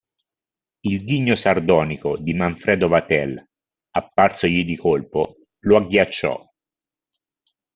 [0.81, 3.39] Il ghigno sardonico di Manfredo Vatel,
[3.91, 5.35] apparsogli di colpo,
[5.65, 6.43] lo agghiacciò.